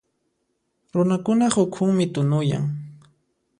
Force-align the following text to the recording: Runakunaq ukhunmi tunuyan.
Runakunaq 0.95 1.55
ukhunmi 1.63 2.05
tunuyan. 2.13 2.65